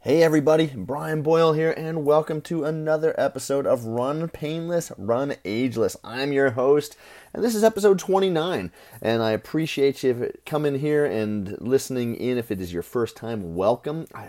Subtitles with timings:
[0.00, 5.96] Hey everybody, Brian Boyle here, and welcome to another episode of Run Painless, Run Ageless.
[6.04, 6.96] I'm your host,
[7.34, 8.70] and this is episode 29.
[9.02, 12.38] And I appreciate you coming here and listening in.
[12.38, 14.06] If it is your first time, welcome.
[14.14, 14.28] I,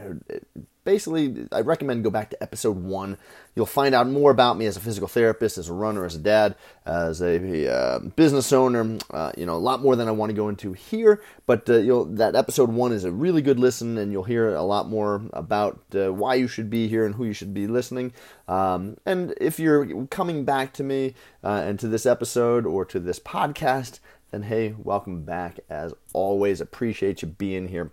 [0.84, 3.18] basically, I recommend go back to episode one.
[3.56, 6.20] You'll find out more about me as a physical therapist, as a runner, as a
[6.20, 6.56] dad,
[6.86, 8.98] as a uh, business owner.
[9.12, 11.22] Uh, you know, a lot more than I want to go into here.
[11.46, 14.64] But uh, you'll, that episode one is a really good listen, and you'll hear a
[14.64, 18.14] lot more about uh, why you should be here and who you should be listening.
[18.48, 23.00] Um, and if you're coming back to me uh, and to this episode or to
[23.00, 24.00] this podcast,
[24.32, 25.60] then hey, welcome back.
[25.70, 27.92] As always, appreciate you being here.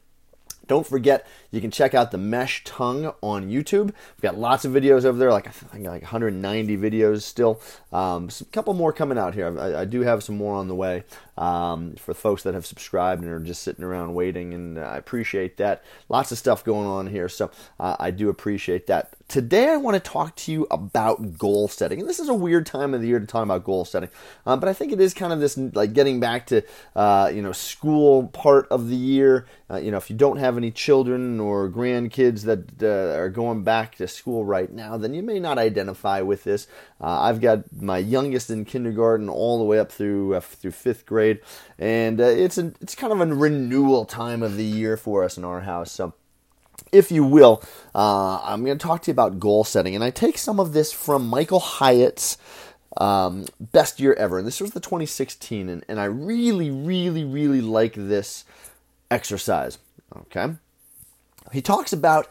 [0.67, 3.87] Don't forget, you can check out the Mesh Tongue on YouTube.
[3.87, 7.61] We've got lots of videos over there, like I think like 190 videos still.
[7.93, 9.59] Um, a couple more coming out here.
[9.59, 11.05] I, I, do have some more on the way
[11.39, 15.57] um, for folks that have subscribed and are just sitting around waiting, and I appreciate
[15.59, 15.85] that.
[16.09, 19.13] Lots of stuff going on here, so uh, I do appreciate that.
[19.29, 22.65] Today, I want to talk to you about goal setting, and this is a weird
[22.65, 24.09] time of the year to talk about goal setting,
[24.47, 26.63] uh, but I think it is kind of this like getting back to
[26.95, 29.47] uh, you know school part of the year.
[29.69, 33.65] Uh, you know, if you don't have any children or grandkids that uh, are going
[33.65, 36.69] back to school right now, then you may not identify with this.
[37.01, 41.26] Uh, I've got my youngest in kindergarten all the way up through through fifth grade,
[41.79, 45.45] and it's a, it's kind of a renewal time of the year for us in
[45.45, 45.93] our house.
[45.93, 46.15] So
[46.93, 47.63] if you will,
[47.95, 49.95] uh, I'm going to talk to you about goal setting.
[49.95, 52.39] And I take some of this from Michael Hyatt's
[52.97, 54.39] um, Best Year Ever.
[54.39, 55.69] And this was the 2016.
[55.69, 58.45] And, and I really, really, really like this
[59.11, 59.79] exercise.
[60.17, 60.55] Okay.
[61.53, 62.29] He talks about,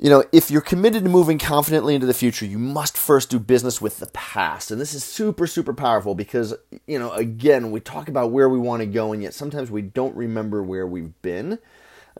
[0.00, 3.38] you know, if you're committed to moving confidently into the future, you must first do
[3.38, 4.70] business with the past.
[4.70, 6.54] And this is super, super powerful because,
[6.86, 9.82] you know, again, we talk about where we want to go, and yet sometimes we
[9.82, 11.58] don't remember where we've been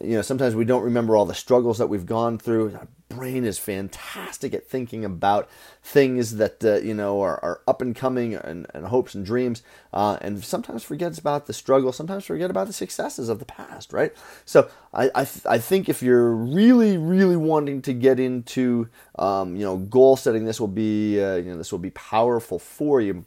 [0.01, 2.75] you know sometimes we don't remember all the struggles that we've gone through.
[2.75, 5.49] Our brain is fantastic at thinking about
[5.83, 9.63] things that uh, you know are, are, up and coming and, and hopes and dreams
[9.93, 11.93] uh, and sometimes forgets about the struggle.
[11.93, 14.13] Sometimes forget about the successes of the past right?
[14.45, 18.89] So i, I, th- I think if you're really really wanting to get into
[19.19, 22.59] um, you know goal setting this will be uh, you know this will be powerful
[22.59, 23.25] for you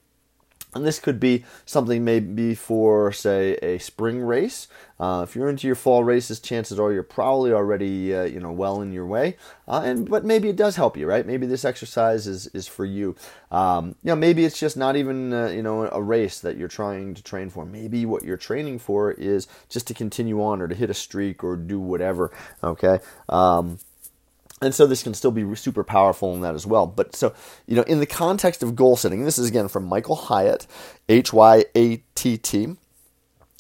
[0.73, 4.67] and this could be something maybe for, say, a spring race.
[4.99, 8.51] Uh, if you're into your fall races, chances are you're probably already, uh, you know,
[8.51, 9.35] well in your way.
[9.67, 11.25] Uh, and but maybe it does help you, right?
[11.25, 13.15] Maybe this exercise is is for you.
[13.49, 16.67] Um, you know, maybe it's just not even, uh, you know, a race that you're
[16.67, 17.65] trying to train for.
[17.65, 21.43] Maybe what you're training for is just to continue on or to hit a streak
[21.43, 22.31] or do whatever.
[22.63, 22.99] Okay.
[23.27, 23.79] Um,
[24.61, 26.85] and so this can still be super powerful in that as well.
[26.85, 27.33] But so,
[27.65, 30.67] you know, in the context of goal setting, this is again from Michael Hyatt,
[31.09, 32.75] H Y A T T.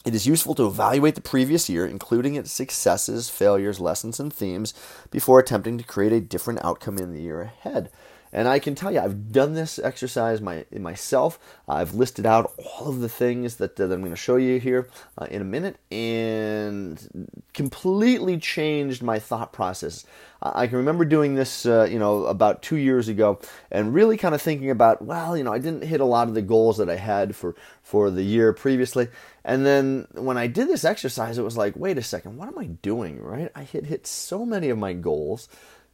[0.03, 4.73] It is useful to evaluate the previous year, including its successes, failures, lessons, and themes,
[5.11, 7.91] before attempting to create a different outcome in the year ahead.
[8.33, 11.39] And I can tell you, I've done this exercise my, myself.
[11.67, 14.89] I've listed out all of the things that, that I'm going to show you here
[15.17, 20.05] uh, in a minute and completely changed my thought process.
[20.43, 24.33] I can remember doing this, uh, you know, about two years ago and really kind
[24.33, 26.89] of thinking about, well, you know, I didn't hit a lot of the goals that
[26.89, 29.09] I had for, for the year previously.
[29.43, 32.57] And then when I did this exercise, it was like, wait a second, what am
[32.57, 33.51] I doing, right?
[33.55, 35.47] I hit, hit so many of my goals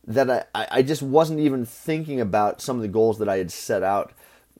[0.07, 3.51] that I, I just wasn't even thinking about some of the goals that I had
[3.51, 4.13] set out,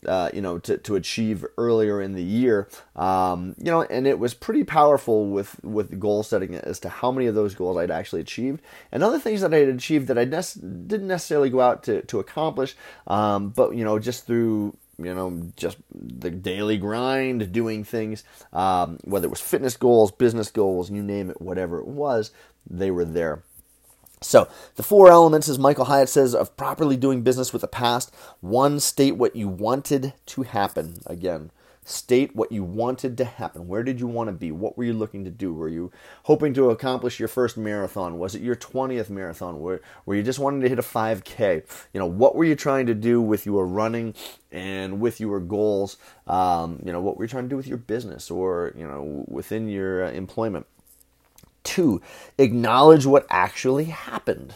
[0.05, 2.67] uh, you know, to, to achieve earlier in the year.
[2.95, 7.11] Um, you know, and it was pretty powerful with, with goal setting as to how
[7.11, 10.17] many of those goals I'd actually achieved and other things that I had achieved that
[10.17, 12.75] I ne- didn't necessarily go out to, to accomplish,
[13.07, 18.97] um, but, you know, just through you know, just the daily grind, doing things, um,
[19.03, 22.31] whether it was fitness goals, business goals, you name it, whatever it was,
[22.67, 23.43] they were there.
[24.21, 28.11] So, the four elements, as Michael Hyatt says, of properly doing business with the past
[28.41, 31.01] one, state what you wanted to happen.
[31.05, 31.51] Again,
[31.87, 33.67] state what you wanted to happen.
[33.67, 34.51] Where did you want to be?
[34.51, 35.53] What were you looking to do?
[35.53, 35.91] Were you
[36.23, 38.17] hoping to accomplish your first marathon?
[38.17, 39.59] Was it your 20th marathon?
[39.59, 41.63] Were, were you just wanting to hit a 5K?
[41.93, 44.15] You know, what were you trying to do with your running
[44.51, 45.97] and with your goals?
[46.25, 49.25] Um, you know, what were you trying to do with your business or, you know,
[49.27, 50.65] within your uh, employment?
[51.67, 52.01] Two,
[52.37, 54.55] acknowledge what actually happened.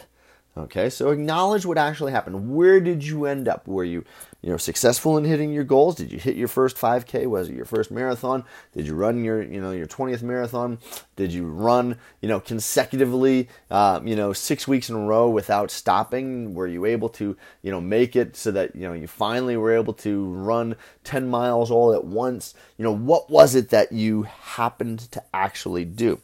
[0.56, 2.54] Okay, so acknowledge what actually happened.
[2.54, 3.66] Where did you end up?
[3.68, 4.04] Were you,
[4.40, 5.94] you know, successful in hitting your goals?
[5.94, 7.26] Did you hit your first 5K?
[7.26, 8.44] Was it your first marathon?
[8.72, 10.78] Did you run your, you know, your 20th marathon?
[11.16, 15.70] Did you run, you know, consecutively, uh, you know, six weeks in a row without
[15.70, 16.54] stopping?
[16.54, 19.74] Were you able to, you know, make it so that you know you finally were
[19.74, 22.54] able to run 10 miles all at once?
[22.78, 26.20] You know, what was it that you happened to actually do?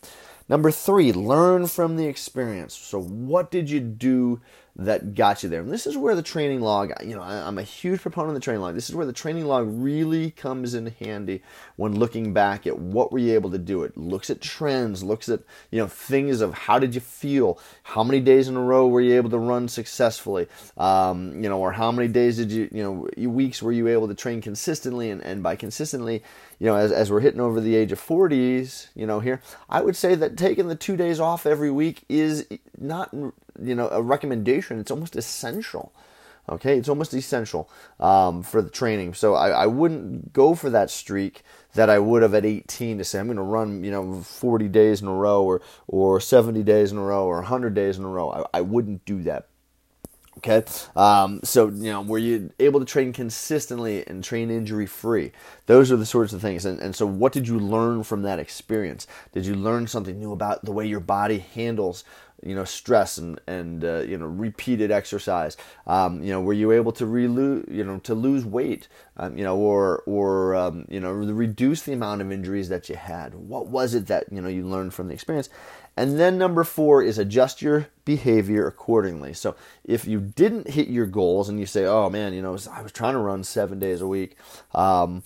[0.48, 2.74] Number three, learn from the experience.
[2.74, 4.40] So, what did you do
[4.78, 5.60] that got you there.
[5.60, 8.34] And this is where the training log, you know, I, am a huge proponent of
[8.34, 8.76] the training log.
[8.76, 11.42] This is where the training log really comes in handy
[11.74, 13.82] when looking back at what were you able to do.
[13.82, 15.40] It looks at trends, looks at,
[15.72, 19.00] you know, things of how did you feel, how many days in a row were
[19.00, 20.46] you able to run successfully,
[20.76, 24.06] um, you know, or how many days did you, you know, weeks were you able
[24.06, 26.22] to train consistently, and, and by consistently,
[26.60, 29.80] you know, as, as we're hitting over the age of 40s, you know, here, I
[29.80, 32.46] would say that taking the two days off every week is
[32.78, 33.12] not,
[33.62, 34.78] you know, a recommendation.
[34.78, 35.92] It's almost essential.
[36.48, 37.68] Okay, it's almost essential
[38.00, 39.12] um, for the training.
[39.12, 41.42] So I, I wouldn't go for that streak
[41.74, 44.68] that I would have at 18 to say I'm going to run, you know, 40
[44.68, 48.04] days in a row or or 70 days in a row or 100 days in
[48.04, 48.30] a row.
[48.30, 49.48] I, I wouldn't do that.
[50.38, 50.62] Okay,
[50.94, 55.32] um, so you know, were you able to train consistently and train injury free?
[55.66, 56.64] Those are the sorts of things.
[56.64, 59.08] And, and so, what did you learn from that experience?
[59.32, 62.04] Did you learn something new about the way your body handles
[62.42, 65.56] you know stress and and uh, you know repeated exercise.
[65.86, 68.88] Um, you know were you able to you know to lose weight?
[69.16, 72.96] Um, you know or or um, you know reduce the amount of injuries that you
[72.96, 73.34] had?
[73.34, 75.48] What was it that you know you learned from the experience?
[75.96, 79.34] And then number four is adjust your behavior accordingly.
[79.34, 82.82] So if you didn't hit your goals and you say oh man you know i
[82.82, 84.36] was trying to run seven days a week
[84.74, 85.22] um,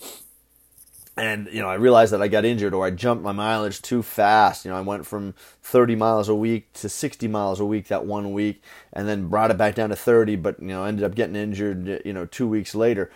[1.15, 4.01] and you know I realized that I got injured or I jumped my mileage too
[4.01, 4.65] fast.
[4.65, 8.05] You know I went from 30 miles a week to 60 miles a week that
[8.05, 8.61] one week,
[8.91, 10.35] and then brought it back down to 30.
[10.37, 12.01] But you know ended up getting injured.
[12.05, 13.11] You know two weeks later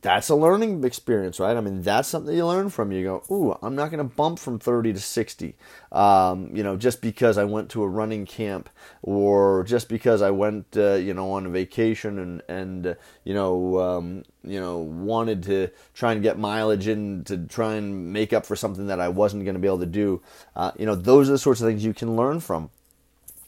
[0.00, 1.56] that's a learning experience, right?
[1.56, 2.92] I mean, that's something you learn from.
[2.92, 5.56] You go, ooh, I'm not going to bump from 30 to 60,
[5.90, 8.70] um, you know, just because I went to a running camp
[9.02, 13.34] or just because I went, uh, you know, on a vacation and and uh, you
[13.34, 18.32] know, um, you know, wanted to try and get mileage in to try and make
[18.32, 20.22] up for something that I wasn't going to be able to do.
[20.54, 22.70] Uh, you know, those are the sorts of things you can learn from.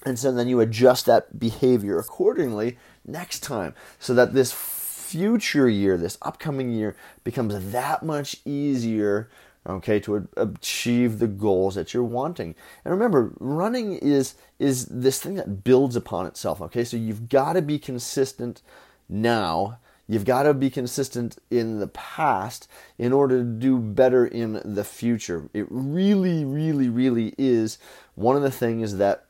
[0.05, 4.50] And so then you adjust that behavior accordingly next time so that this
[5.10, 9.28] future year, this upcoming year, becomes that much easier
[9.66, 12.54] okay to achieve the goals that you're wanting.
[12.84, 16.84] And remember running is is this thing that builds upon itself okay?
[16.84, 18.62] So you've got to be consistent
[19.08, 19.78] now.
[20.08, 22.68] You've got to be consistent in the past
[22.98, 25.48] in order to do better in the future.
[25.52, 27.78] It really really really is
[28.14, 29.26] one of the things that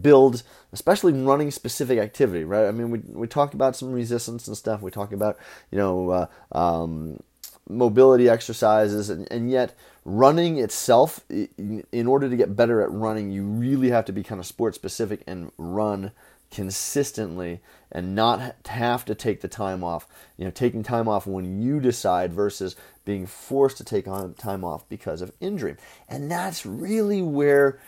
[0.00, 0.42] build,
[0.72, 2.66] especially running specific activity, right?
[2.66, 4.82] I mean, we we talk about some resistance and stuff.
[4.82, 5.38] We talk about
[5.70, 7.20] you know uh, um,
[7.68, 9.74] mobility exercises, and, and yet
[10.04, 14.40] running itself, in order to get better at running, you really have to be kind
[14.40, 16.12] of sport specific and run
[16.50, 20.06] consistently and not have to take the time off.
[20.36, 24.64] You know, taking time off when you decide versus being forced to take on time
[24.64, 25.76] off because of injury.
[26.08, 27.80] And that's really where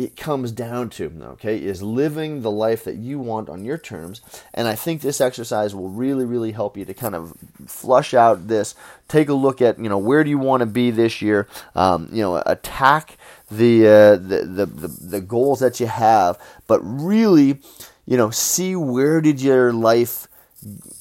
[0.00, 4.22] it comes down to, okay, is living the life that you want on your terms.
[4.54, 7.34] And I think this exercise will really, really help you to kind of
[7.66, 8.74] flush out this,
[9.08, 12.08] take a look at, you know, where do you want to be this year, um,
[12.10, 13.18] you know, attack
[13.50, 17.60] the, uh, the, the, the, the goals that you have, but really,
[18.06, 20.28] you know, see where did your life,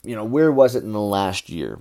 [0.04, 1.80] you know, where was it in the last year?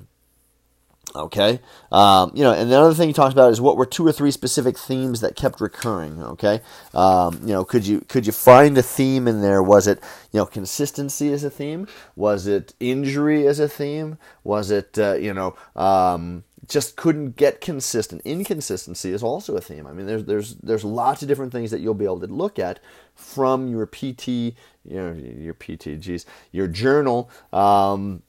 [1.17, 1.61] Okay,
[1.91, 4.13] um, you know, and the other thing he talks about is what were two or
[4.13, 6.23] three specific themes that kept recurring.
[6.23, 6.61] Okay,
[6.93, 9.63] um, you know, could you could you find a theme in there?
[9.63, 10.03] Was it
[10.33, 11.89] you know consistency as a theme?
[12.15, 14.19] Was it injury as a theme?
[14.45, 18.21] Was it uh, you know um, just couldn't get consistent?
[18.27, 19.87] Inconsistency is also a theme.
[19.87, 22.59] I mean, there's there's there's lots of different things that you'll be able to look
[22.59, 22.81] at
[23.15, 24.55] from your PT, you
[24.85, 27.31] know, your PT, geez, your journal.
[27.51, 28.23] Um,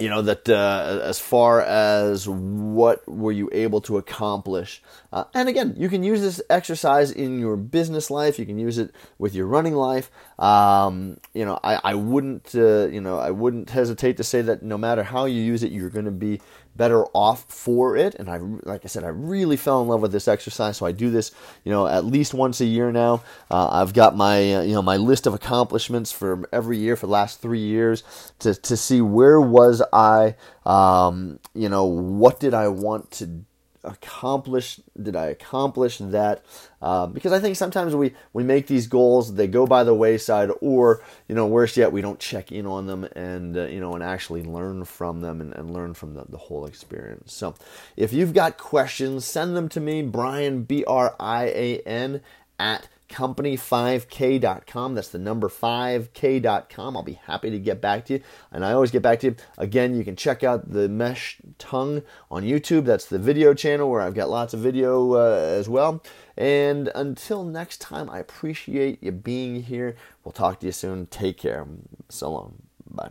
[0.00, 4.82] you know that uh, as far as what were you able to accomplish?
[5.12, 8.38] Uh, and again you can use this exercise in your business life.
[8.38, 10.10] You can use it with your running life.
[10.38, 14.62] Um, you know I, I wouldn't uh, you know I wouldn't hesitate to say that
[14.62, 16.40] no matter how you use it you're going to be
[16.76, 18.14] better off for it.
[18.14, 20.76] And I, like I said, I really fell in love with this exercise.
[20.76, 21.32] So I do this,
[21.64, 23.22] you know, at least once a year now.
[23.50, 27.06] Uh, I've got my, uh, you know, my list of accomplishments for every year for
[27.06, 28.02] the last three years
[28.40, 33.44] to, to see where was I, um, you know, what did I want to
[33.84, 36.44] accomplish did i accomplish that?
[36.82, 40.50] Uh, because i think sometimes we we make these goals they go by the wayside
[40.60, 43.94] or you know worse yet we don't check in on them and uh, you know
[43.94, 47.32] and actually learn from them and, and learn from the, the whole experience.
[47.32, 47.54] So
[47.96, 52.20] if you've got questions send them to me brian b-r-i-a-n
[52.58, 54.94] at company5k.com.
[54.94, 56.96] That's the number 5k.com.
[56.96, 58.22] I'll be happy to get back to you.
[58.50, 59.36] And I always get back to you.
[59.58, 62.84] Again, you can check out the Mesh Tongue on YouTube.
[62.84, 66.02] That's the video channel where I've got lots of video uh, as well.
[66.36, 69.96] And until next time, I appreciate you being here.
[70.24, 71.06] We'll talk to you soon.
[71.06, 71.66] Take care.
[72.08, 72.62] So long.
[72.88, 73.10] Bye.